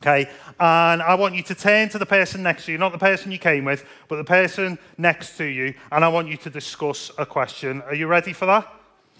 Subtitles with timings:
[0.03, 2.99] Okay, and I want you to turn to the person next to you, not the
[2.99, 6.49] person you came with, but the person next to you, and I want you to
[6.49, 7.83] discuss a question.
[7.83, 8.73] Are you ready for that?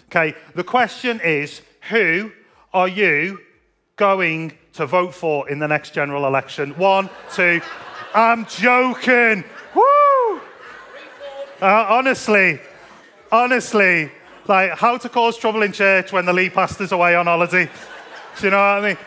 [0.05, 2.31] Okay, the question is Who
[2.73, 3.41] are you
[3.95, 6.71] going to vote for in the next general election?
[6.71, 7.61] One, two,
[8.15, 9.43] I'm joking.
[9.75, 10.41] Woo!
[11.61, 12.59] Uh, honestly,
[13.31, 14.09] honestly,
[14.47, 17.69] like how to cause trouble in church when the lead pastor's away on holiday.
[18.39, 18.97] Do you know what I mean?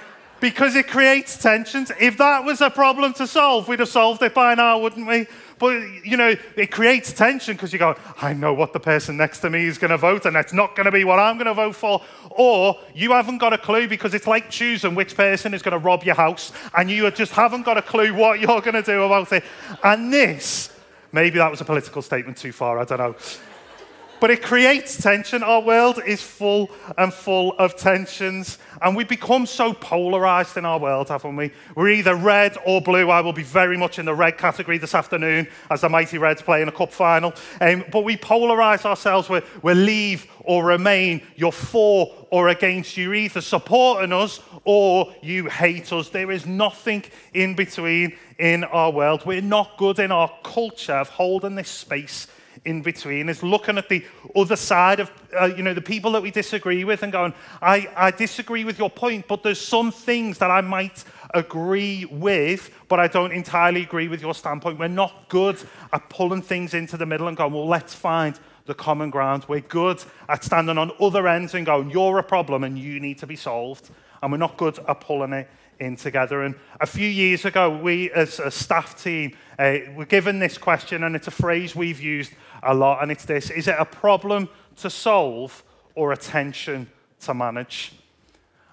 [0.45, 1.91] Because it creates tensions.
[1.99, 5.27] If that was a problem to solve, we'd have solved it by now, wouldn't we?
[5.59, 9.39] But, you know, it creates tension because you go, I know what the person next
[9.39, 11.47] to me is going to vote, and that's not going to be what I'm going
[11.47, 12.03] to vote for.
[12.29, 15.79] Or you haven't got a clue because it's like choosing which person is going to
[15.79, 19.03] rob your house, and you just haven't got a clue what you're going to do
[19.03, 19.45] about it.
[19.83, 20.79] And this,
[21.11, 23.17] maybe that was a political statement too far, I don't know.
[24.25, 25.43] But it creates tension.
[25.43, 28.57] Our world is full and full of tensions.
[28.81, 31.51] And we become so polarized in our world, haven't we?
[31.77, 33.11] We're either red or blue.
[33.11, 36.41] I will be very much in the red category this afternoon as the Mighty Reds
[36.41, 37.35] play in a cup final.
[37.61, 39.29] Um, but we polarize ourselves.
[39.29, 41.21] We're, we're leave or remain.
[41.37, 42.97] You're for or against.
[42.97, 46.09] You're either supporting us or you hate us.
[46.09, 47.05] There is nothing
[47.35, 49.27] in between in our world.
[49.27, 52.27] We're not good in our culture of holding this space
[52.65, 54.05] in between is looking at the
[54.35, 57.89] other side of, uh, you know, the people that we disagree with and going, I,
[57.95, 61.05] I disagree with your point, but there's some things that I might
[61.35, 64.79] agree with, but I don't entirely agree with your standpoint.
[64.79, 65.59] We're not good
[65.93, 69.45] at pulling things into the middle and going, well, let's find the common ground.
[69.47, 73.19] We're good at standing on other ends and going, you're a problem and you need
[73.19, 73.91] to be solved.
[74.23, 75.51] And we're not good at pulling it
[75.85, 76.43] in together.
[76.43, 81.05] And a few years ago, we as a staff team uh, were given this question,
[81.05, 84.49] and it's a phrase we've used a lot, and it's this Is it a problem
[84.77, 85.63] to solve
[85.95, 86.91] or a tension
[87.21, 87.93] to manage?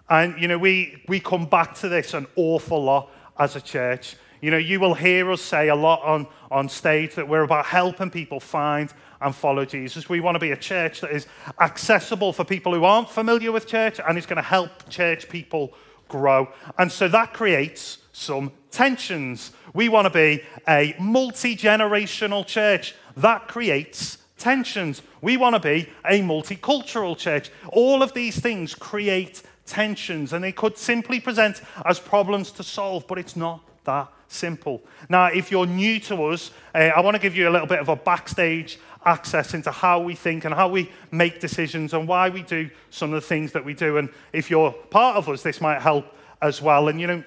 [0.10, 4.18] And, you know, we, we come back to this an awful lot as a church.
[4.42, 7.66] You know, you will hear us say a lot on, on stage that we're about
[7.66, 10.10] helping people find and follow Jesus.
[10.10, 11.28] We want to be a church that is
[11.60, 15.74] accessible for people who aren't familiar with church and is going to help church people
[16.12, 16.50] grow.
[16.78, 19.52] And so that creates some tensions.
[19.74, 22.94] We want to be a multi generational church.
[23.18, 25.02] That creates tensions.
[25.22, 27.50] We want to be a multicultural church.
[27.70, 33.08] All of these things create tensions, and they could simply present as problems to solve,
[33.08, 34.82] but it's not that simple.
[35.10, 37.80] Now, if you're new to us, uh, I want to give you a little bit
[37.80, 42.30] of a backstage access into how we think and how we make decisions and why
[42.30, 43.98] we do some of the things that we do.
[43.98, 46.06] And if you're part of us, this might help
[46.42, 46.88] as well.
[46.88, 47.24] And you know,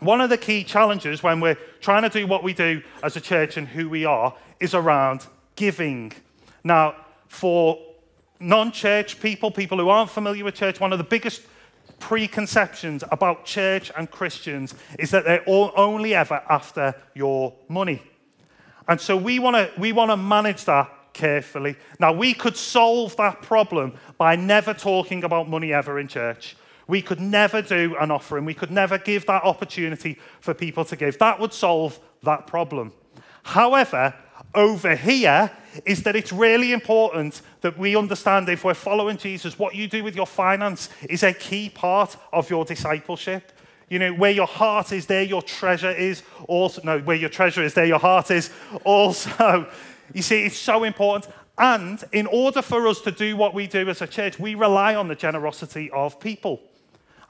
[0.00, 3.20] one of the key challenges when we're trying to do what we do as a
[3.20, 5.26] church and who we are is around
[5.56, 6.12] giving.
[6.64, 6.96] Now,
[7.28, 7.78] for
[8.38, 11.42] non church people, people who aren't familiar with church, one of the biggest
[12.00, 18.02] preconceptions about church and Christians is that they're all only ever after your money.
[18.88, 21.76] And so we want to we want to manage that carefully.
[22.00, 26.56] Now we could solve that problem by never talking about money ever in church.
[26.88, 28.44] We could never do an offering.
[28.44, 31.18] We could never give that opportunity for people to give.
[31.18, 32.92] That would solve that problem.
[33.44, 34.14] However,
[34.54, 35.50] over here
[35.84, 40.02] is that it's really important that we understand if we're following Jesus, what you do
[40.02, 43.52] with your finance is a key part of your discipleship.
[43.88, 46.22] You know, where your heart is, there your treasure is.
[46.46, 48.50] Also, no, where your treasure is, there your heart is.
[48.84, 49.66] Also,
[50.14, 51.32] you see, it's so important.
[51.58, 54.94] And in order for us to do what we do as a church, we rely
[54.94, 56.60] on the generosity of people.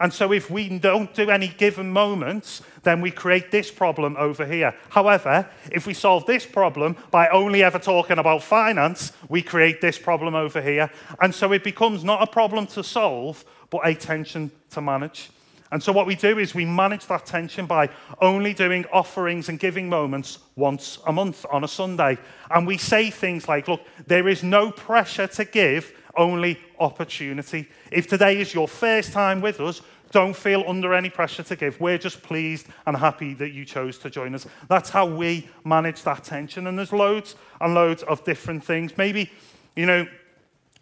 [0.00, 4.46] And so if we don't do any given moments, then we create this problem over
[4.46, 4.74] here.
[4.88, 9.98] However, if we solve this problem by only ever talking about finance, we create this
[9.98, 10.90] problem over here.
[11.20, 15.30] And so it becomes not a problem to solve, but a tension to manage.
[15.72, 19.60] And so what we do is we manage that tension by only doing offerings and
[19.60, 22.18] giving moments once a month on a Sunday.
[22.50, 27.68] And we say things like, look, there is no pressure to give only opportunity.
[27.90, 31.80] If today is your first time with us, don't feel under any pressure to give.
[31.80, 34.46] We're just pleased and happy that you chose to join us.
[34.68, 36.66] That's how we manage that tension.
[36.66, 38.96] And there's loads and loads of different things.
[38.96, 39.30] Maybe,
[39.76, 40.06] you know,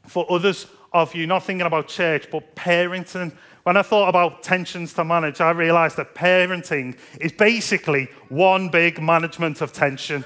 [0.06, 3.34] for others of you, not thinking about church, but parenting.
[3.64, 9.02] When I thought about tensions to manage, I realized that parenting is basically one big
[9.02, 10.24] management of tension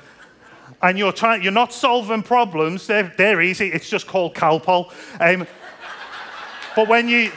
[0.83, 2.87] and you're trying, you're not solving problems.
[2.87, 3.69] They're, they're easy.
[3.69, 4.93] It's just called Calpol.
[5.21, 5.47] Um,
[6.75, 7.31] but when you,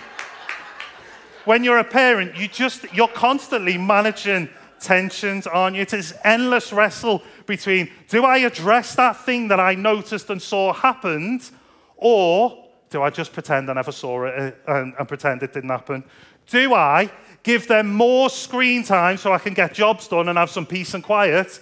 [1.45, 4.49] when you're a parent, you just, you're constantly managing
[4.79, 5.83] tensions, aren't you?
[5.83, 10.73] It's this endless wrestle between do I address that thing that I noticed and saw
[10.73, 11.49] happened,
[11.97, 15.69] or do I just pretend I never saw it uh, and, and pretend it didn't
[15.69, 16.03] happen?
[16.47, 17.11] Do I
[17.43, 20.93] give them more screen time so I can get jobs done and have some peace
[20.93, 21.59] and quiet?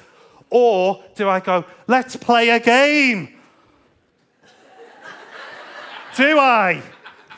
[0.56, 3.30] Or do I go, let's play a game?
[6.16, 6.84] do I?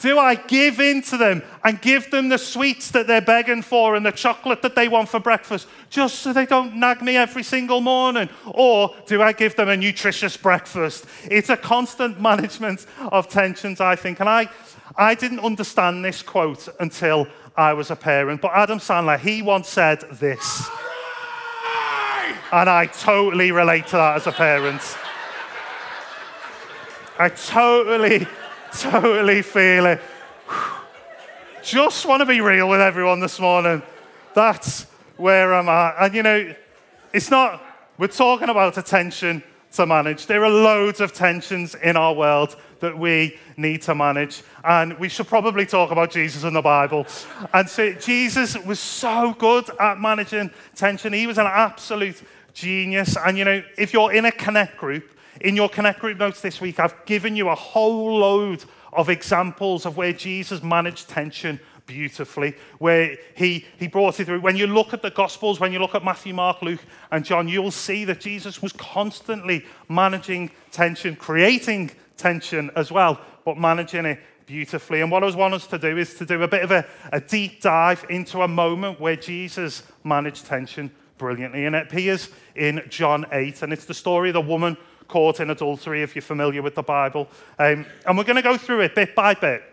[0.02, 3.96] Do I give in to them and give them the sweets that they're begging for
[3.96, 7.44] and the chocolate that they want for breakfast just so they don't nag me every
[7.44, 8.28] single morning?
[8.48, 11.06] Or do I give them a nutritious breakfast?
[11.24, 14.20] It's a constant management of tensions, I think.
[14.20, 14.50] And I,
[14.98, 18.42] I didn't understand this quote until I was a parent.
[18.42, 20.70] But Adam Sandler, he once said this.
[22.52, 24.82] And I totally relate to that as a parent.
[27.18, 28.28] I totally,
[28.72, 30.02] totally feel it.
[31.64, 33.82] Just want to be real with everyone this morning.
[34.34, 34.84] That's
[35.18, 35.96] where I'm at.
[36.00, 36.56] And you know,
[37.14, 37.64] it's not,
[37.98, 39.42] we're talking about attention
[39.72, 40.28] to manage.
[40.28, 44.44] There are loads of tensions in our world that we need to manage.
[44.64, 47.08] And we should probably talk about Jesus in the Bible.
[47.54, 51.14] And so Jesus was so good at managing tension.
[51.14, 52.22] He was an absolute
[52.56, 53.16] genius.
[53.24, 55.12] And you know, if you're in a connect group,
[55.42, 59.86] in your connect group notes this week, I've given you a whole load of examples
[59.86, 64.40] of where Jesus managed tension beautifully, where he, he brought it through.
[64.40, 66.80] When you look at the Gospels, when you look at Matthew, Mark, Luke,
[67.12, 73.58] and John, you'll see that Jesus was constantly managing tension, creating tension as well, but
[73.58, 75.02] managing it beautifully.
[75.02, 77.20] And what I want us to do is to do a bit of a, a
[77.20, 81.66] deep dive into a moment where Jesus managed tension brilliantly.
[81.66, 84.78] And it appears in John 8, and it's the story of the woman
[85.08, 87.28] caught in adultery, if you're familiar with the Bible.
[87.60, 89.64] Um, and we're going to go through it bit by bit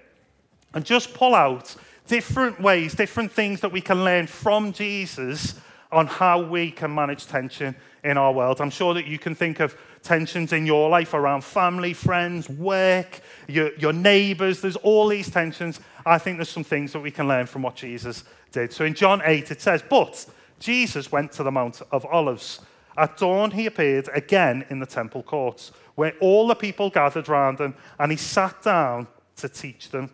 [0.74, 1.74] and just pull out
[2.06, 5.54] different ways, different things that we can learn from Jesus
[5.90, 8.60] on how we can manage tension in our world.
[8.60, 13.20] I'm sure that you can think of tensions in your life around family, friends, work,
[13.46, 14.60] your, your neighbors.
[14.60, 15.80] There's all these tensions.
[16.04, 18.72] I think there's some things that we can learn from what Jesus did.
[18.72, 20.26] So in John 8, it says, But
[20.62, 22.60] Jesus went to the Mount of Olives.
[22.96, 27.58] At dawn, he appeared again in the temple courts, where all the people gathered round
[27.58, 30.10] him, and he sat down to teach them.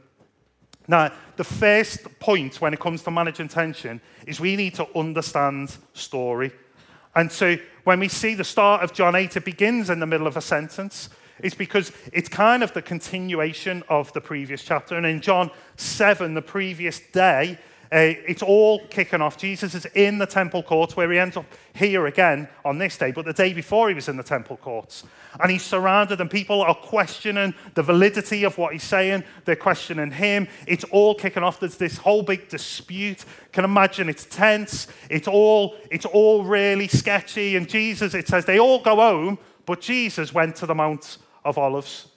[0.86, 5.76] Now, the first point when it comes to managing tension is we need to understand
[5.92, 6.50] story.
[7.14, 10.26] And so when we see the start of John 8, it begins in the middle
[10.26, 11.10] of a sentence.
[11.40, 14.96] It's because it's kind of the continuation of the previous chapter.
[14.96, 17.58] And in John 7, the previous day,
[17.90, 19.38] uh, it's all kicking off.
[19.38, 23.12] Jesus is in the temple courts where he ends up here again on this day,
[23.12, 25.04] but the day before he was in the temple courts.
[25.40, 29.24] And he's surrounded, and people are questioning the validity of what he's saying.
[29.46, 30.48] They're questioning him.
[30.66, 31.60] It's all kicking off.
[31.60, 33.24] There's this whole big dispute.
[33.52, 34.88] Can imagine it's tense.
[35.08, 37.56] It's all, it's all really sketchy.
[37.56, 41.56] And Jesus, it says they all go home, but Jesus went to the Mount of
[41.56, 42.08] Olives.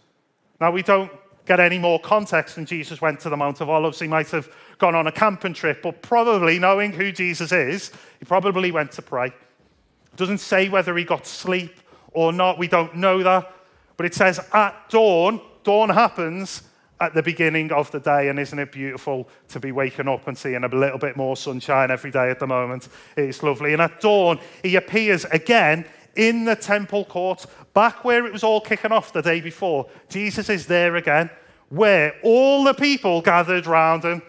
[0.60, 1.12] Now, we don't
[1.46, 4.00] get any more context than Jesus went to the Mount of Olives.
[4.00, 8.26] He might have gone on a camping trip, but probably knowing who Jesus is, he
[8.26, 9.28] probably went to pray.
[9.28, 11.80] It doesn't say whether he got sleep
[12.12, 12.58] or not.
[12.58, 13.54] We don't know that.
[13.96, 16.64] But it says at dawn, dawn happens
[17.00, 18.30] at the beginning of the day.
[18.30, 21.92] And isn't it beautiful to be waking up and seeing a little bit more sunshine
[21.92, 22.90] every day at the moment?
[23.16, 23.74] It's lovely.
[23.74, 25.86] And at dawn, he appears again
[26.16, 27.46] in the temple court,
[27.76, 29.88] back where it was all kicking off the day before.
[30.10, 31.30] Jesus is there again,
[31.70, 34.22] where all the people gathered round him.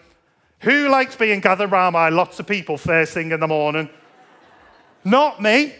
[0.62, 3.88] Who likes being gathered round by lots of people first thing in the morning?
[5.04, 5.75] Not me.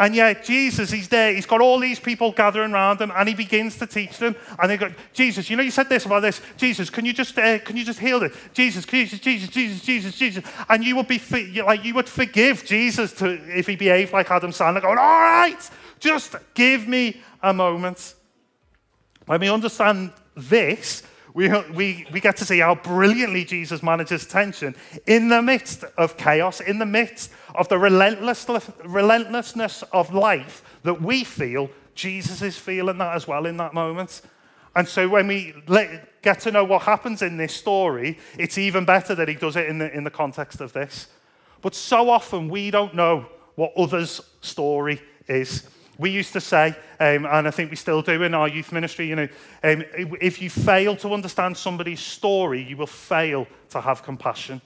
[0.00, 1.34] And yet, Jesus, he's there.
[1.34, 4.34] He's got all these people gathering around him, and he begins to teach them.
[4.58, 6.40] And they go, Jesus, you know, you said this about this.
[6.56, 8.32] Jesus, can you just, uh, can you just heal it?
[8.54, 10.44] Jesus, Jesus, Jesus, Jesus, Jesus, Jesus.
[10.70, 11.20] And you would be
[11.62, 15.70] like, you would forgive Jesus to, if he behaved like Adam Sandler, going, all right,
[15.98, 18.14] just give me a moment.
[19.26, 21.02] When we understand this,
[21.34, 24.74] we, we, we get to see how brilliantly Jesus manages tension
[25.06, 28.46] in the midst of chaos, in the midst of the relentless,
[28.84, 31.70] relentlessness of life that we feel.
[31.94, 34.22] Jesus is feeling that as well in that moment.
[34.74, 38.84] And so when we let, get to know what happens in this story, it's even
[38.84, 41.08] better that he does it in the, in the context of this.
[41.60, 45.68] But so often we don't know what others' story is.
[46.00, 49.06] We used to say, um, and I think we still do in our youth ministry,
[49.06, 49.28] you know,
[49.62, 49.84] um,
[50.18, 54.62] if you fail to understand somebody's story, you will fail to have compassion.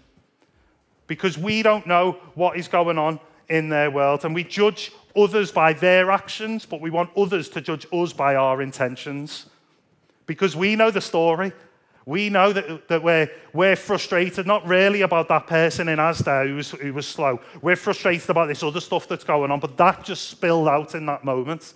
[1.08, 5.50] Because we don't know what is going on in their world, and we judge others
[5.50, 9.46] by their actions, but we want others to judge us by our intentions.
[10.26, 11.52] Because we know the story,
[12.06, 16.56] we know that, that we're, we're frustrated, not really about that person in Asda who
[16.56, 17.40] was, who was slow.
[17.62, 21.06] We're frustrated about this other stuff that's going on, but that just spilled out in
[21.06, 21.72] that moment.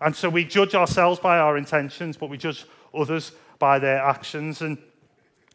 [0.00, 4.62] And so we judge ourselves by our intentions, but we judge others by their actions.
[4.62, 4.78] And,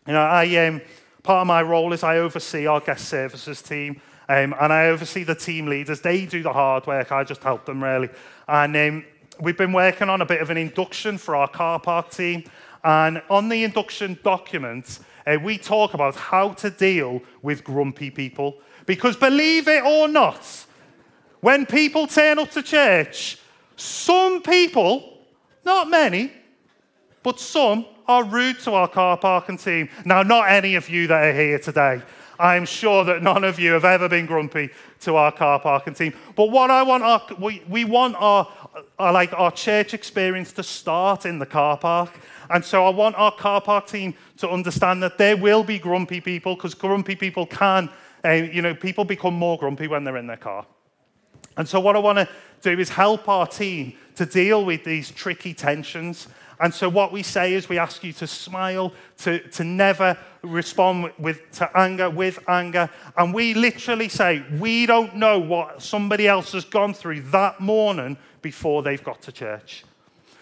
[0.06, 0.82] you know, I, um,
[1.24, 4.02] part of my role is I oversee our guest services team.
[4.28, 6.00] Um, and I oversee the team leaders.
[6.00, 7.12] They do the hard work.
[7.12, 8.10] I just help them, really.
[8.48, 9.06] And um,
[9.42, 12.46] we've been working on a bit of an induction for our car park team.
[12.84, 18.58] And on the induction document, uh, we talk about how to deal with grumpy people.
[18.86, 20.66] Because believe it or not,
[21.42, 23.38] when people turn up to church,
[23.76, 25.20] some people,
[25.64, 26.32] not many,
[27.24, 29.90] but some are rude to our car parking team.
[30.06, 32.02] Now, not any of you that are here today.
[32.40, 34.72] I'm sure that none of you have ever been grumpy
[35.02, 36.14] to our car parking team.
[36.36, 38.48] But what I want, our, we, we want our,
[39.00, 42.20] our, like our church experience to start in the car park.
[42.50, 46.22] And so I want our car park team to understand that there will be grumpy
[46.22, 47.90] people because grumpy people can,
[48.24, 50.66] uh, you know, people become more grumpy when they're in their car.
[51.58, 52.28] And so what I want to
[52.62, 56.28] do is help our team to deal with these tricky tensions.
[56.62, 61.12] And so what we say is we ask you to smile, to, to never respond
[61.18, 62.90] with, to anger with anger.
[63.18, 68.16] And we literally say, we don't know what somebody else has gone through that morning
[68.42, 69.86] before they've got to church.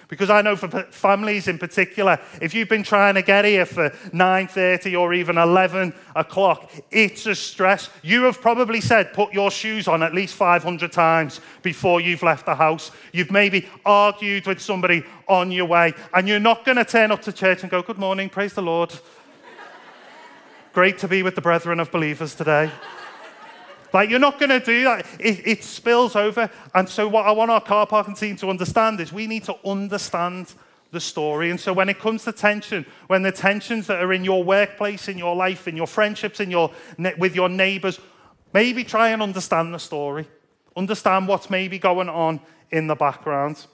[0.09, 3.91] Because I know for families in particular, if you've been trying to get here for
[3.91, 7.91] 9.30 or even 11 o'clock, it's a stress.
[8.01, 12.47] You have probably said, put your shoes on at least 500 times before you've left
[12.47, 12.89] the house.
[13.13, 17.21] You've maybe argued with somebody on your way, and you're not going to turn up
[17.21, 18.91] to church and go, good morning, praise the Lord.
[20.73, 22.71] Great to be with the brethren of believers today.
[23.93, 25.05] Like, you're not going to do that.
[25.19, 26.49] It, it, spills over.
[26.75, 29.55] And so, what I want our car parking team to understand is we need to
[29.65, 30.53] understand
[30.91, 31.49] the story.
[31.49, 35.07] And so, when it comes to tension, when the tensions that are in your workplace,
[35.07, 36.71] in your life, in your friendships, in your,
[37.17, 37.99] with your neighbors,
[38.53, 40.27] maybe try and understand the story.
[40.75, 42.39] Understand what's maybe going on
[42.71, 43.65] in the background.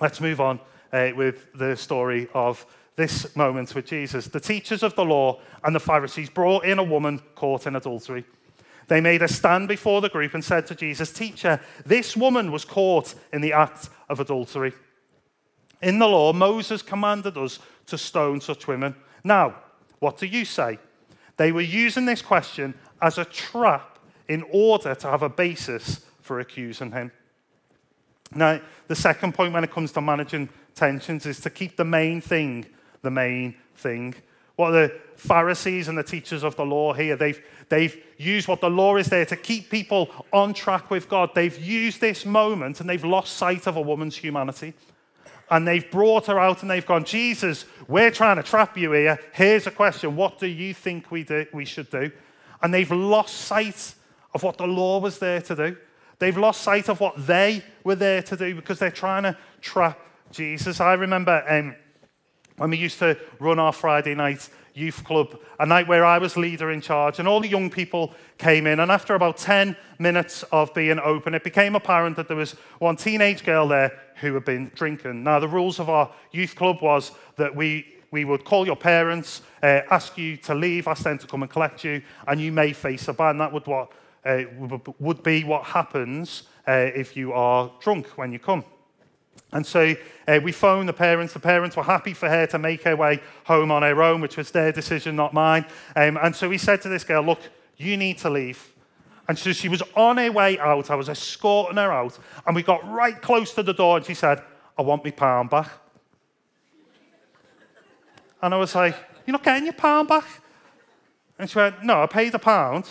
[0.00, 0.60] Let's move on
[0.92, 2.66] uh, with the story of
[2.96, 4.26] this moment with Jesus.
[4.26, 8.24] The teachers of the law and the Pharisees brought in a woman caught in adultery.
[8.88, 12.64] They made a stand before the group and said to Jesus, Teacher, this woman was
[12.64, 14.72] caught in the act of adultery.
[15.82, 18.94] In the law, Moses commanded us to stone such women.
[19.24, 19.56] Now,
[19.98, 20.78] what do you say?
[21.36, 26.40] They were using this question as a trap in order to have a basis for
[26.40, 27.12] accusing him.
[28.34, 32.20] Now, the second point when it comes to managing tensions is to keep the main
[32.20, 32.66] thing
[33.06, 34.14] the main thing.
[34.56, 38.60] What are the Pharisees and the teachers of the law here, they've, they've used what
[38.60, 41.30] the law is there to keep people on track with God.
[41.34, 44.74] They've used this moment and they've lost sight of a woman's humanity.
[45.48, 49.20] And they've brought her out and they've gone, Jesus, we're trying to trap you here.
[49.32, 52.10] Here's a question What do you think we, do, we should do?
[52.62, 53.94] And they've lost sight
[54.34, 55.76] of what the law was there to do.
[56.18, 60.00] They've lost sight of what they were there to do because they're trying to trap
[60.30, 60.80] Jesus.
[60.80, 61.76] I remember um,
[62.56, 66.36] when we used to run our Friday night youth club, a night where I was
[66.36, 68.80] leader in charge, and all the young people came in.
[68.80, 72.96] And after about 10 minutes of being open, it became apparent that there was one
[72.96, 75.24] teenage girl there who had been drinking.
[75.24, 79.42] Now, the rules of our youth club was that we we would call your parents,
[79.62, 82.72] uh, ask you to leave, ask them to come and collect you, and you may
[82.72, 83.36] face a ban.
[83.38, 83.90] That would, what,
[84.24, 84.44] uh,
[84.98, 88.64] would be what happens uh, if you are drunk when you come.
[89.52, 89.94] And so
[90.26, 91.32] uh, we phoned the parents.
[91.32, 94.36] The parents were happy for her to make her way home on her own, which
[94.36, 95.64] was their decision, not mine.
[95.94, 97.40] Um, and so we said to this girl, Look,
[97.76, 98.72] you need to leave.
[99.28, 100.90] And so she was on her way out.
[100.90, 102.18] I was escorting her out.
[102.46, 103.96] And we got right close to the door.
[103.96, 104.42] And she said,
[104.78, 105.70] I want my pound back.
[108.42, 110.26] And I was like, You're not getting your pound back?
[111.38, 112.88] And she went, No, I paid a pound.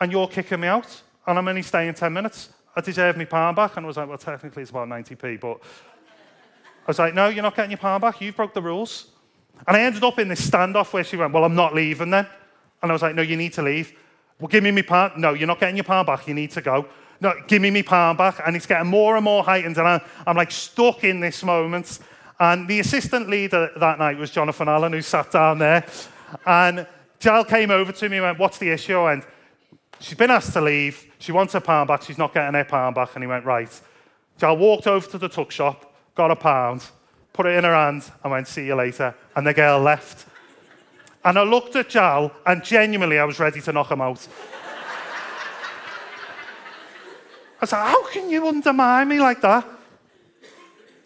[0.00, 1.02] And you're kicking me out.
[1.26, 2.50] And I'm only staying 10 minutes.
[2.78, 3.76] I deserve my pound back.
[3.76, 5.40] And I was like, Well, technically it's about 90p.
[5.40, 8.20] But I was like, No, you're not getting your pound back.
[8.20, 9.08] You've broke the rules.
[9.66, 12.26] And I ended up in this standoff where she went, Well, I'm not leaving then.
[12.80, 13.92] And I was like, No, you need to leave.
[14.38, 15.20] Well, give me my pound.
[15.20, 16.28] No, you're not getting your pound back.
[16.28, 16.86] You need to go.
[17.20, 18.40] No, give me my pound back.
[18.46, 19.76] And it's getting more and more heightened.
[19.76, 21.98] And I, I'm like stuck in this moment.
[22.38, 25.84] And the assistant leader that night was Jonathan Allen, who sat down there.
[26.46, 26.86] And
[27.18, 28.98] Jal came over to me and went, What's the issue?
[28.98, 29.24] I went,
[30.00, 31.06] She's been asked to leave.
[31.18, 32.02] She wants her pound back.
[32.02, 33.14] She's not getting her pound back.
[33.14, 33.80] And he went, Right.
[34.38, 36.84] Jal walked over to the tuck shop, got a pound,
[37.32, 39.14] put it in her hand, and went, See you later.
[39.34, 40.26] And the girl left.
[41.24, 44.26] And I looked at Jal, and genuinely, I was ready to knock him out.
[47.60, 49.66] I said, How can you undermine me like that?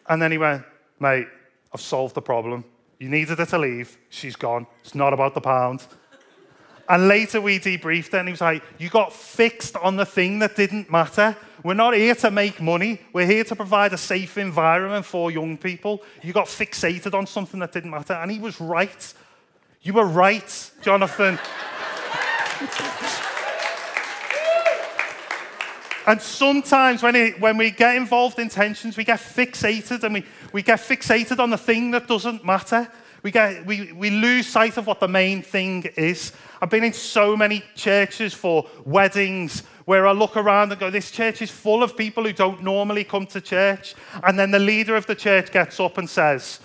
[0.08, 0.64] And then he went,
[1.00, 1.28] Mate,
[1.72, 2.64] I've solved the problem.
[2.98, 3.96] You needed her to leave.
[4.10, 4.66] She's gone.
[4.84, 5.86] It's not about the pound.
[6.88, 10.56] And later we debriefed and he was like, You got fixed on the thing that
[10.56, 11.36] didn't matter.
[11.62, 13.00] We're not here to make money.
[13.12, 16.02] We're here to provide a safe environment for young people.
[16.22, 18.14] You got fixated on something that didn't matter.
[18.14, 19.14] And he was right.
[19.82, 21.38] You were right, Jonathan.
[26.06, 30.24] and sometimes when, it, when we get involved in tensions, we get fixated and we,
[30.52, 32.90] we get fixated on the thing that doesn't matter.
[33.22, 36.32] We, get, we, we lose sight of what the main thing is.
[36.60, 41.10] I've been in so many churches for weddings where I look around and go, this
[41.10, 43.94] church is full of people who don't normally come to church.
[44.24, 46.60] And then the leader of the church gets up and says,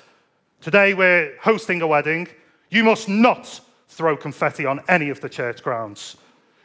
[0.62, 2.28] Today we're hosting a wedding.
[2.70, 6.17] You must not throw confetti on any of the church grounds.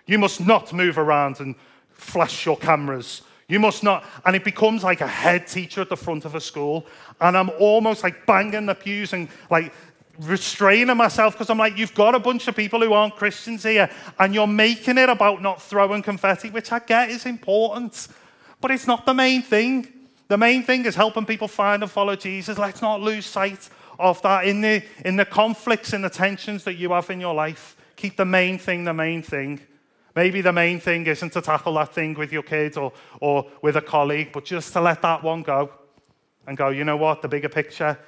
[0.06, 1.54] You must not move around and
[1.90, 3.22] flash your cameras.
[3.52, 4.06] You must not.
[4.24, 6.86] And it becomes like a head teacher at the front of a school.
[7.20, 9.74] And I'm almost like banging the pews and like
[10.20, 13.90] restraining myself because I'm like, you've got a bunch of people who aren't Christians here
[14.18, 18.08] and you're making it about not throwing confetti, which I get is important.
[18.58, 19.86] But it's not the main thing.
[20.28, 22.56] The main thing is helping people find and follow Jesus.
[22.56, 26.76] Let's not lose sight of that in the, in the conflicts and the tensions that
[26.76, 27.76] you have in your life.
[27.96, 29.60] Keep the main thing the main thing.
[30.14, 33.76] Maybe the main thing isn't to tackle that thing with your kids or, or with
[33.76, 35.70] a colleague, but just to let that one go
[36.46, 37.22] and go, you know what?
[37.22, 37.98] The bigger picture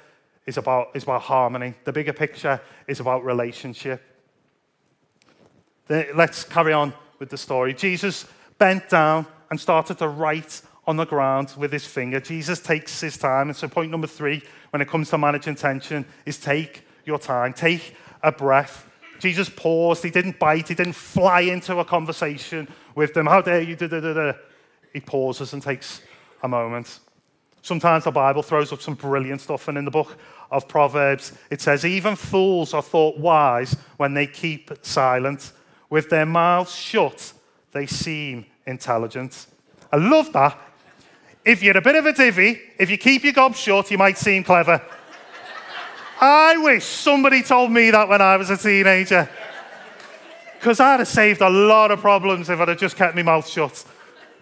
[0.45, 4.01] is about, is about harmony, the bigger picture is about relationship.
[5.89, 7.73] Let's carry on with the story.
[7.73, 8.25] Jesus
[8.57, 12.19] bent down and started to write on the ground with his finger.
[12.19, 13.49] Jesus takes his time.
[13.49, 17.53] And so, point number three when it comes to managing tension is take your time,
[17.53, 18.89] take a breath.
[19.25, 20.03] Jesus paused.
[20.03, 20.67] He didn't bite.
[20.67, 23.25] He didn't fly into a conversation with them.
[23.25, 23.75] How dare you?
[23.75, 24.33] Da, da, da.
[24.93, 26.03] He pauses and takes
[26.43, 26.99] a moment.
[27.63, 30.15] Sometimes the Bible throws up some brilliant stuff, and in the book
[30.51, 35.53] of Proverbs, it says, Even fools are thought wise when they keep silent.
[35.89, 37.33] With their mouths shut,
[37.71, 39.47] they seem intelligent.
[39.91, 40.55] I love that.
[41.43, 44.19] If you're a bit of a divvy, if you keep your gob shut, you might
[44.19, 44.79] seem clever.
[46.19, 49.29] I wish somebody told me that when I was a teenager.
[50.57, 53.47] Because I'd have saved a lot of problems if I'd have just kept my mouth
[53.47, 53.85] shut.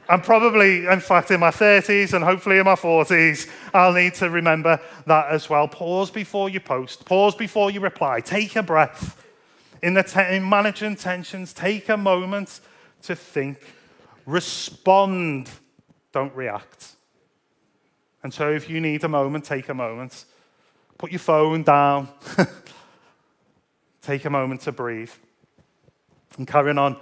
[0.10, 4.30] And probably, in fact, in my 30s and hopefully in my 40s, I'll need to
[4.30, 5.68] remember that as well.
[5.68, 9.22] Pause before you post, pause before you reply, take a breath.
[9.82, 12.60] In, the te- in managing tensions, take a moment
[13.04, 13.58] to think,
[14.26, 15.50] respond,
[16.12, 16.94] don't react.
[18.24, 20.24] And so, if you need a moment, take a moment.
[20.98, 22.08] Put your phone down,
[24.02, 25.12] take a moment to breathe.
[26.38, 26.98] And carrying on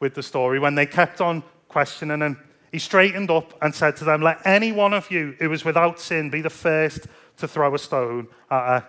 [0.00, 2.38] with the story, when they kept on questioning him,
[2.72, 6.00] he straightened up and said to them, Let any one of you who is without
[6.00, 8.88] sin be the first to throw a stone at her.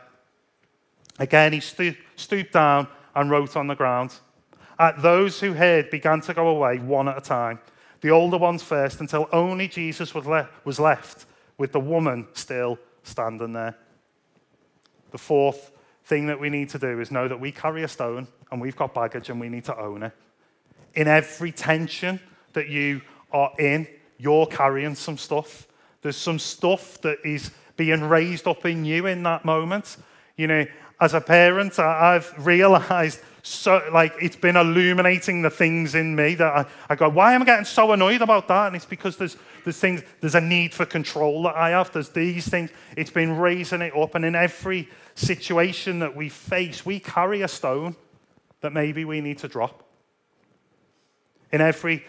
[1.20, 4.14] Again, he stooped down and wrote on the ground.
[4.80, 7.60] At those who heard began to go away one at a time,
[8.02, 11.26] the older ones first, until only Jesus was, le- was left
[11.58, 13.76] with the woman still standing there.
[15.14, 15.72] The fourth
[16.04, 18.76] thing that we need to do is know that we carry a stone and we've
[18.76, 20.12] got baggage and we need to own it.
[20.96, 22.20] In every tension,
[22.54, 25.68] that you are in, you're carrying some stuff.
[26.02, 29.98] There's some stuff that is being raised up in you in that moment.
[30.38, 30.66] You know,
[31.00, 36.56] as a parent, I've realized so like it's been illuminating the things in me that
[36.56, 38.68] I, I go, why am I getting so annoyed about that?
[38.68, 41.92] And it's because there's there's things, there's a need for control that I have.
[41.92, 42.70] There's these things.
[42.96, 44.16] It's been raising it up.
[44.16, 47.98] And in every situation that we face, we carry a stone
[48.62, 49.84] that maybe we need to drop.
[51.52, 52.06] In every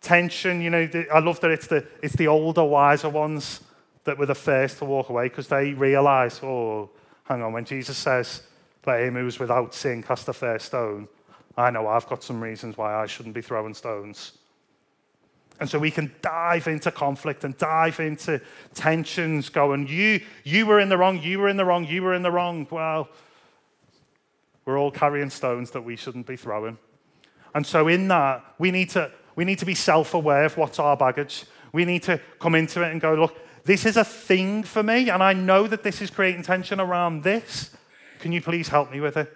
[0.00, 3.60] tension, you know, I love that it's the it's the older, wiser ones
[4.04, 6.88] that were the first to walk away because they realize, oh,
[7.24, 8.42] hang on, when Jesus says,
[8.86, 11.08] let him who is without sin cast the first stone,
[11.56, 14.32] I know I've got some reasons why I shouldn't be throwing stones.
[15.60, 18.40] And so we can dive into conflict and dive into
[18.74, 22.14] tensions, going, you, you were in the wrong, you were in the wrong, you were
[22.14, 22.66] in the wrong.
[22.70, 23.08] Well,
[24.64, 26.76] we're all carrying stones that we shouldn't be throwing.
[27.54, 30.96] And so in that, we need to, we need to be self-aware of what's our
[30.96, 31.44] baggage.
[31.72, 35.08] We need to come into it and go, look, this is a thing for me,
[35.08, 37.70] and I know that this is creating tension around this.
[38.24, 39.30] Can you please help me with it?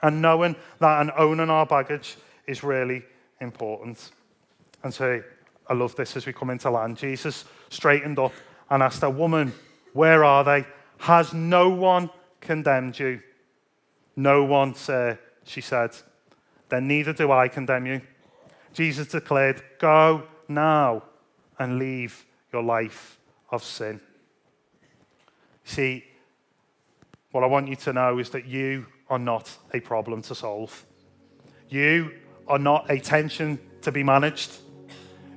[0.00, 3.04] And knowing that and owning our baggage is really
[3.38, 4.12] important.
[4.82, 5.22] And so
[5.68, 6.96] I love this as we come into land.
[6.96, 8.32] Jesus straightened up
[8.70, 9.52] and asked a woman,
[9.92, 10.64] Where are they?
[11.00, 12.08] Has no one
[12.40, 13.20] condemned you?
[14.16, 15.90] No one, sir, she said.
[16.70, 18.00] Then neither do I condemn you.
[18.72, 21.02] Jesus declared, Go now
[21.58, 23.18] and leave your life
[23.50, 24.00] of sin.
[25.64, 26.04] See,
[27.30, 30.84] what I want you to know is that you are not a problem to solve.
[31.68, 32.12] You
[32.48, 34.52] are not a tension to be managed.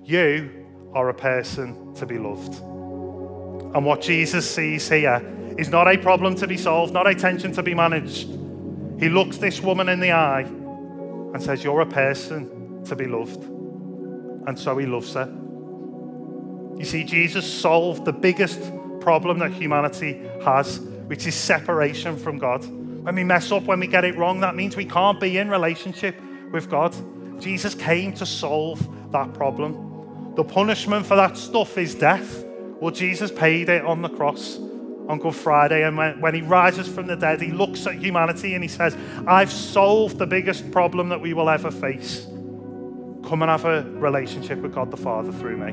[0.04, 2.62] You are a person to be loved.
[3.76, 5.22] And what Jesus sees here
[5.58, 8.30] is not a problem to be solved, not a tension to be managed.
[9.00, 13.44] He looks this woman in the eye and says, You're a person to be loved.
[14.48, 15.28] And so he loves her.
[16.78, 18.60] You see, Jesus solved the biggest
[19.00, 22.64] problem that humanity has, which is separation from God.
[23.04, 25.50] When we mess up, when we get it wrong, that means we can't be in
[25.50, 26.16] relationship
[26.52, 26.96] with God.
[27.42, 30.36] Jesus came to solve that problem.
[30.36, 32.46] The punishment for that stuff is death.
[32.80, 34.60] Well, Jesus paid it on the cross
[35.08, 35.84] on Good Friday.
[35.84, 38.96] And when, when he rises from the dead, he looks at humanity and he says,
[39.26, 42.26] I've solved the biggest problem that we will ever face.
[42.26, 45.72] Come and have a relationship with God the Father through me.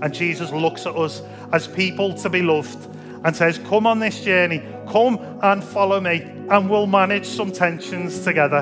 [0.00, 1.20] And Jesus looks at us
[1.52, 6.22] as people to be loved and says, Come on this journey, come and follow me,
[6.22, 8.58] and we'll manage some tensions together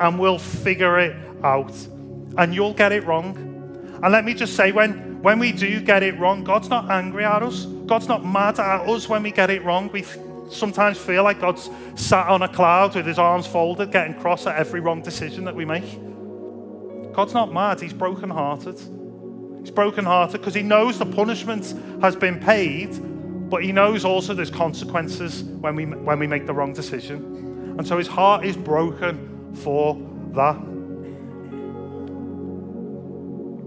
[0.00, 1.74] and we'll figure it out.
[2.38, 3.36] And you'll get it wrong.
[4.02, 7.24] And let me just say, when, when we do get it wrong, God's not angry
[7.24, 7.64] at us.
[7.64, 9.90] God's not mad at us when we get it wrong.
[9.92, 10.04] We
[10.50, 14.56] sometimes feel like God's sat on a cloud with his arms folded, getting cross at
[14.56, 15.98] every wrong decision that we make.
[17.14, 18.78] God's not mad, he's brokenhearted.
[19.60, 22.94] He's brokenhearted because he knows the punishment has been paid,
[23.48, 27.76] but he knows also there's consequences when we, when we make the wrong decision.
[27.78, 29.94] And so his heart is broken for
[30.34, 30.56] that.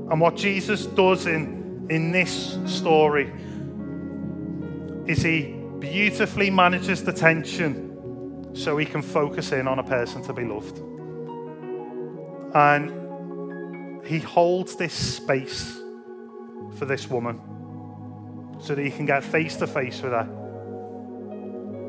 [0.09, 3.31] And what Jesus does in, in this story
[5.05, 10.33] is he beautifully manages the tension so he can focus in on a person to
[10.33, 10.79] be loved.
[12.53, 15.79] And he holds this space
[16.75, 17.39] for this woman
[18.61, 20.27] so that he can get face to face with her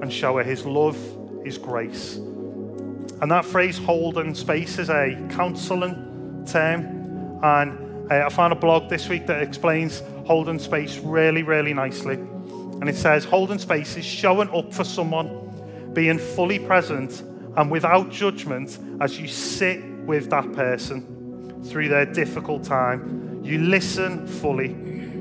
[0.02, 0.96] and show her his love,
[1.44, 2.16] his grace.
[2.16, 7.38] And that phrase, holding space, is a counseling term.
[7.42, 12.14] And uh, I found a blog this week that explains holding space really, really nicely.
[12.14, 17.20] And it says, holding space is showing up for someone, being fully present
[17.56, 24.26] and without judgment as you sit with that person through their difficult time you listen
[24.26, 24.68] fully.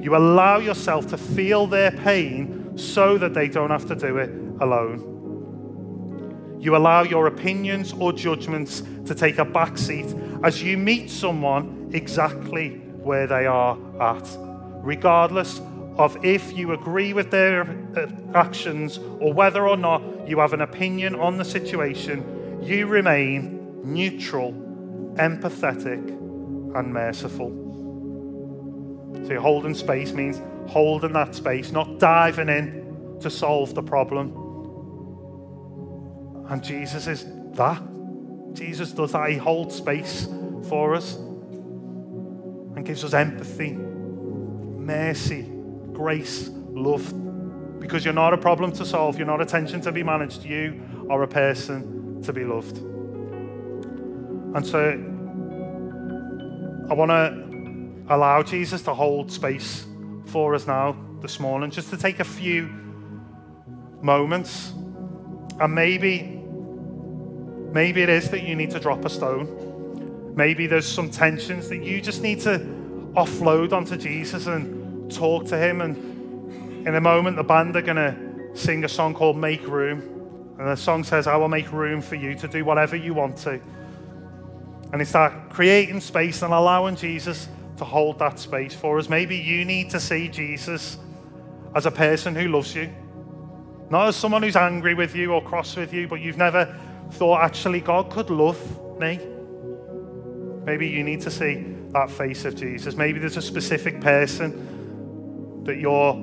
[0.02, 4.30] You allow yourself to feel their pain so that they don't have to do it
[4.62, 6.58] alone.
[6.60, 11.90] You allow your opinions or judgments to take a back seat as you meet someone
[11.94, 14.28] exactly where they are at,
[14.84, 15.62] regardless
[15.98, 17.62] of if you agree with their
[17.98, 23.82] uh, actions or whether or not you have an opinion on the situation, you remain
[23.84, 24.54] neutral,
[25.16, 26.08] empathetic,
[26.78, 27.69] and merciful.
[29.28, 34.34] So holding space means holding that space, not diving in to solve the problem.
[36.50, 37.82] And Jesus is that.
[38.54, 39.30] Jesus does that.
[39.30, 40.28] He holds space
[40.68, 45.50] for us and gives us empathy, mercy,
[45.94, 47.14] grace, love.
[47.80, 50.82] Because you're not a problem to solve, you're not a tension to be managed, you
[51.10, 52.78] are a person to be loved.
[54.56, 54.80] And so
[56.90, 57.49] I want to
[58.10, 59.86] allow Jesus to hold space
[60.26, 62.70] for us now this morning, just to take a few
[64.02, 64.74] moments
[65.60, 66.40] and maybe
[67.72, 70.34] Maybe it is that you need to drop a stone.
[70.36, 72.60] Maybe there's some tensions that you just need to
[73.16, 75.82] offload onto Jesus and talk to Him.
[75.82, 80.02] And in a moment, the band are going to sing a song called Make Room.
[80.58, 83.38] And the song says, I will make room for you to do whatever you want
[83.38, 83.62] to.
[84.92, 87.48] And it's that creating space and allowing Jesus
[87.80, 89.10] to hold that space for us.
[89.10, 90.98] Maybe you need to see Jesus
[91.76, 92.90] as a person who loves you,
[93.90, 96.78] not as someone who's angry with you or cross with you, but you've never
[97.12, 98.60] thought, actually, God could love
[99.00, 99.20] me.
[100.66, 102.96] Maybe you need to see that face of Jesus.
[102.96, 106.14] Maybe there's a specific person that your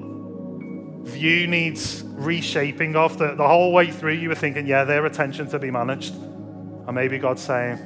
[1.04, 5.48] view needs reshaping of, that the whole way through you were thinking, yeah, their attention
[5.48, 6.14] to be managed.
[6.14, 7.78] And maybe God's saying,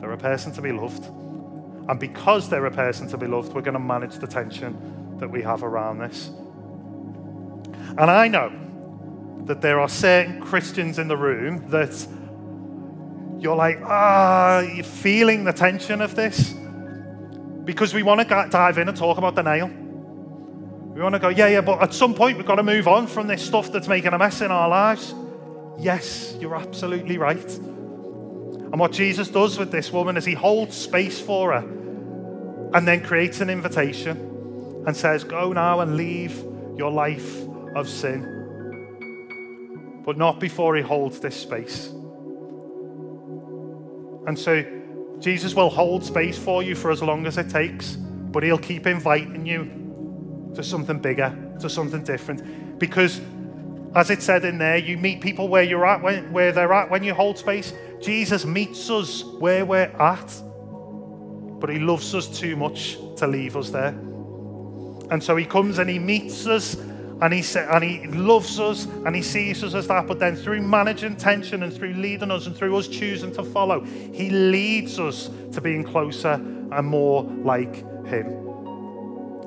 [0.00, 1.10] they're a person to be loved.
[1.88, 5.28] And because they're a person to be loved, we're going to manage the tension that
[5.28, 6.28] we have around this.
[7.98, 8.52] And I know
[9.44, 12.06] that there are certain Christians in the room that
[13.38, 16.54] you're like, ah, you're feeling the tension of this
[17.64, 19.68] because we want to dive in and talk about the nail.
[19.68, 23.06] We want to go, yeah, yeah, but at some point we've got to move on
[23.06, 25.14] from this stuff that's making a mess in our lives.
[25.78, 27.58] Yes, you're absolutely right.
[28.72, 31.66] And what Jesus does with this woman is he holds space for her
[32.74, 36.36] and then creates an invitation and says, Go now and leave
[36.76, 38.32] your life of sin.
[40.04, 41.88] But not before he holds this space.
[44.26, 44.64] And so
[45.20, 48.86] Jesus will hold space for you for as long as it takes, but he'll keep
[48.86, 52.78] inviting you to something bigger, to something different.
[52.78, 53.20] Because
[53.96, 56.90] as it said in there, you meet people where you're at, when, where they're at
[56.90, 57.72] when you hold space.
[58.02, 60.42] Jesus meets us where we're at,
[61.58, 63.98] but he loves us too much to leave us there.
[65.10, 68.84] And so he comes and he meets us and he, sa- and he loves us
[68.84, 70.06] and he sees us as that.
[70.06, 73.80] But then through managing tension and through leading us and through us choosing to follow,
[73.80, 78.26] he leads us to being closer and more like him.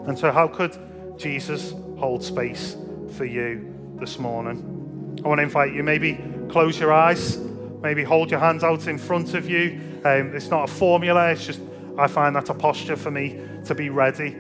[0.07, 0.75] And so, how could
[1.19, 2.75] Jesus hold space
[3.15, 5.19] for you this morning?
[5.23, 7.37] I want to invite you, maybe close your eyes,
[7.81, 9.79] maybe hold your hands out in front of you.
[10.05, 11.59] Um, it's not a formula, it's just,
[11.97, 14.37] I find that's a posture for me to be ready.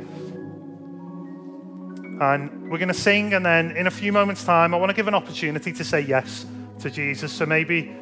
[2.21, 4.95] And we're going to sing, and then in a few moments' time, I want to
[4.95, 6.45] give an opportunity to say yes
[6.79, 7.31] to Jesus.
[7.31, 7.95] So maybe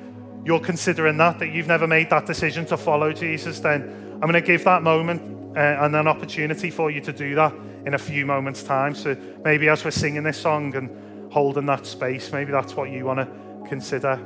[0.46, 4.34] you're considering that, that you've never made that decision to follow Jesus, then I'm going
[4.34, 5.22] to give that moment
[5.56, 7.54] uh, and an opportunity for you to do that
[7.86, 8.96] in a few moments' time.
[8.96, 10.90] So maybe as we're singing this song and
[11.30, 13.28] holding that space, maybe that's what you want to
[13.68, 14.18] consider.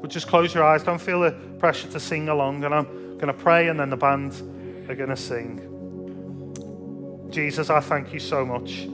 [0.00, 2.84] But just close your eyes, don't feel the pressure to sing along, and I'm
[3.18, 4.32] going to pray, and then the band
[4.88, 5.66] are going to sing.
[7.30, 8.88] Jesus, I thank you so much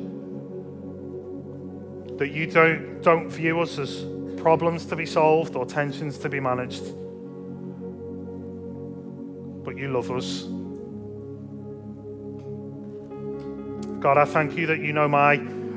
[2.19, 4.05] that you don't, don't view us as
[4.37, 6.85] problems to be solved or tensions to be managed,
[9.65, 10.45] but you love us.
[14.01, 15.37] God, I thank you that you know my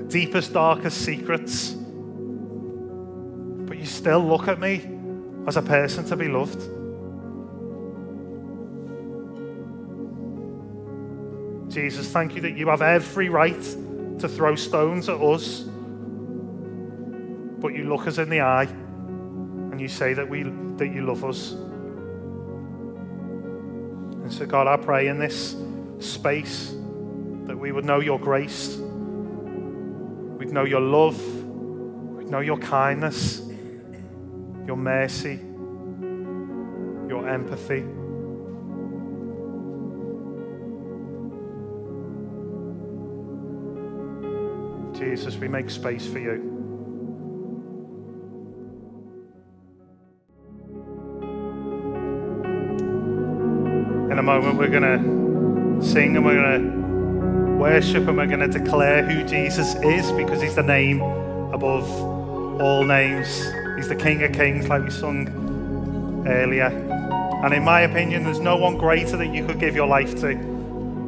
[0.10, 1.72] deepest, darkest secrets,
[3.70, 4.90] but you still look at me
[5.48, 6.60] as a person to be loved.
[11.72, 13.62] Jesus, thank you that you have every right
[14.20, 15.62] to throw stones at us,
[17.62, 20.44] but you look us in the eye and you say that, we,
[20.78, 21.52] that you love us.
[24.24, 25.56] And so, God, I pray in this
[26.00, 26.74] space
[27.46, 28.80] that we would know your grace,
[30.52, 31.20] know your love,
[32.30, 33.42] know your kindness,
[34.66, 35.40] your mercy,
[37.08, 37.86] your empathy.
[45.00, 46.58] Jesus, we make space for you.
[54.12, 56.79] In a moment, we're going to sing and we're going to
[57.60, 61.02] worship and we're going to declare who Jesus is because he's the name
[61.52, 61.90] above
[62.62, 63.28] all names.
[63.76, 66.68] He's the King of Kings, like we sung earlier.
[67.44, 70.36] And in my opinion, there's no one greater that you could give your life to.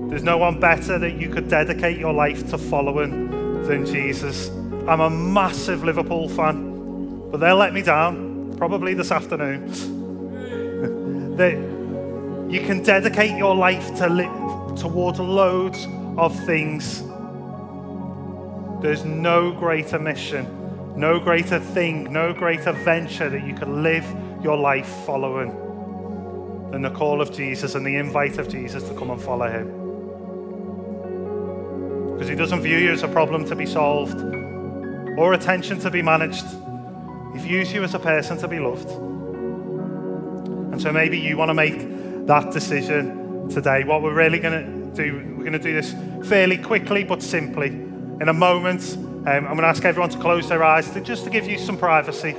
[0.09, 4.49] There's no one better that you could dedicate your life to following than Jesus.
[4.89, 9.67] I'm a massive Liverpool fan, but they'll let me down probably this afternoon.
[11.37, 11.53] that
[12.51, 17.03] you can dedicate your life to li- towards loads of things.
[18.81, 20.45] There's no greater mission,
[20.95, 24.05] no greater thing, no greater venture that you can live
[24.43, 25.49] your life following
[26.71, 29.81] than the call of Jesus and the invite of Jesus to come and follow him
[32.21, 34.15] because he doesn't view you as a problem to be solved
[35.17, 36.45] or attention to be managed,
[37.33, 38.87] He views you as a person to be loved.
[40.71, 43.83] And so maybe you want to make that decision today.
[43.85, 45.95] What we're really going to do, we're going to do this
[46.29, 47.69] fairly quickly but simply.
[47.69, 51.23] In a moment, um, I'm going to ask everyone to close their eyes to, just
[51.23, 52.35] to give you some privacy.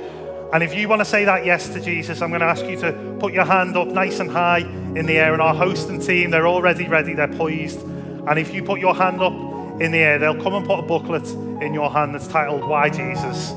[0.53, 2.79] And if you want to say that yes to Jesus, I'm going to ask you
[2.79, 5.33] to put your hand up nice and high in the air.
[5.33, 7.81] And our hosting team, they're already ready, they're poised.
[7.81, 9.33] And if you put your hand up
[9.81, 11.27] in the air, they'll come and put a booklet
[11.61, 13.51] in your hand that's titled Why Jesus?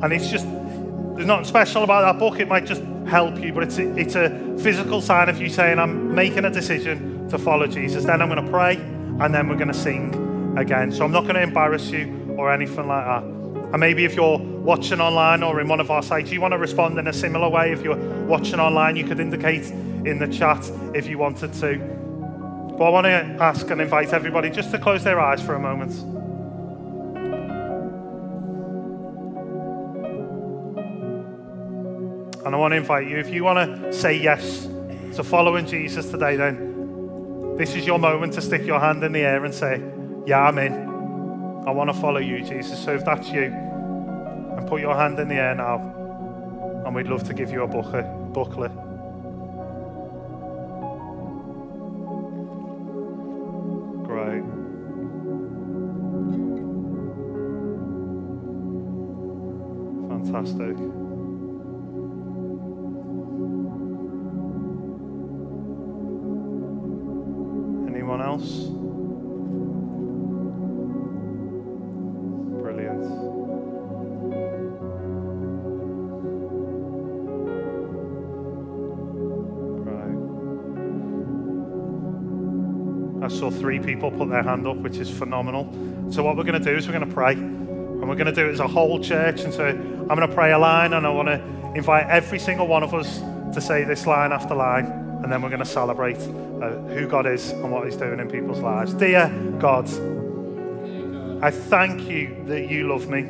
[0.00, 2.38] And it's just, there's nothing special about that book.
[2.38, 5.80] It might just help you, but it's a, it's a physical sign of you saying,
[5.80, 8.04] I'm making a decision to follow Jesus.
[8.04, 10.92] Then I'm going to pray, and then we're going to sing again.
[10.92, 13.22] So I'm not going to embarrass you or anything like that.
[13.22, 16.58] And maybe if you're watching online or in one of our sites, you want to
[16.58, 17.72] respond in a similar way.
[17.72, 21.78] If you're watching online, you could indicate in the chat if you wanted to.
[22.78, 25.60] But I want to ask and invite everybody just to close their eyes for a
[25.60, 25.92] moment.
[32.44, 34.68] And I want to invite you, if you want to say yes
[35.16, 36.65] to following Jesus today, then
[37.56, 39.82] this is your moment to stick your hand in the air and say,
[40.26, 40.72] Yeah, I'm in.
[41.66, 42.82] I want to follow you, Jesus.
[42.84, 45.78] So if that's you, and put your hand in the air now,
[46.86, 48.72] and we'd love to give you a booklet.
[54.06, 54.42] Great.
[60.08, 60.95] Fantastic.
[83.86, 85.64] People put their hand up, which is phenomenal.
[86.10, 87.32] So, what we're going to do is we're going to pray.
[87.32, 89.40] And we're going to do it as a whole church.
[89.42, 91.42] And so, I'm going to pray a line, and I want to
[91.74, 93.20] invite every single one of us
[93.54, 94.86] to say this line after line.
[95.22, 98.28] And then we're going to celebrate uh, who God is and what He's doing in
[98.28, 98.92] people's lives.
[98.92, 99.86] Dear God,
[101.42, 103.24] I thank you that you love me.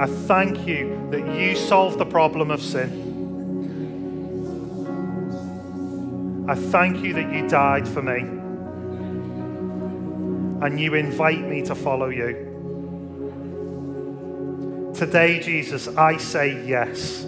[0.00, 3.11] I thank you that you solved the problem of sin.
[6.48, 8.20] I thank you that you died for me.
[10.64, 12.50] And you invite me to follow you.
[14.94, 17.24] Today, Jesus, I say yes.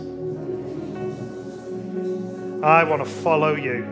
[2.62, 3.84] I want to follow you.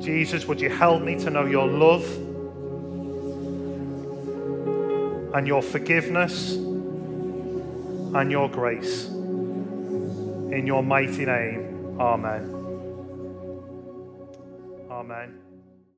[0.00, 2.04] Jesus, would you help me to know your love
[5.34, 9.06] and your forgiveness and your grace?
[9.06, 12.65] In your mighty name, Amen.
[14.96, 15.45] Amen.